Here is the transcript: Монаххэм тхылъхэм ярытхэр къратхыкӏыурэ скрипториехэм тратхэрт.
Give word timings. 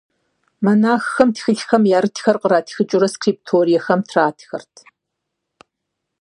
Монаххэм 0.63 1.29
тхылъхэм 1.35 1.83
ярытхэр 1.97 2.37
къратхыкӏыурэ 2.41 3.07
скрипториехэм 3.13 4.01
тратхэрт. 4.09 4.75